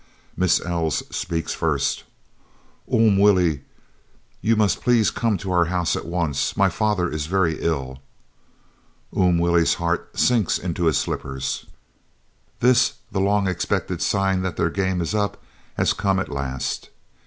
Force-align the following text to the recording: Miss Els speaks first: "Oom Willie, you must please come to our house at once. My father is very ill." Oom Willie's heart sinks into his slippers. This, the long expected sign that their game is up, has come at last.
Miss 0.35 0.59
Els 0.59 1.03
speaks 1.15 1.53
first: 1.53 2.05
"Oom 2.91 3.19
Willie, 3.19 3.61
you 4.41 4.55
must 4.55 4.81
please 4.81 5.11
come 5.11 5.37
to 5.37 5.51
our 5.51 5.65
house 5.65 5.95
at 5.95 6.07
once. 6.07 6.57
My 6.57 6.69
father 6.69 7.07
is 7.07 7.27
very 7.27 7.59
ill." 7.61 8.01
Oom 9.15 9.37
Willie's 9.37 9.75
heart 9.75 10.17
sinks 10.17 10.57
into 10.57 10.85
his 10.85 10.97
slippers. 10.97 11.67
This, 12.61 12.93
the 13.11 13.21
long 13.21 13.47
expected 13.47 14.01
sign 14.01 14.41
that 14.41 14.57
their 14.57 14.71
game 14.71 15.01
is 15.01 15.13
up, 15.13 15.39
has 15.75 15.93
come 15.93 16.17
at 16.19 16.29
last. 16.29 16.89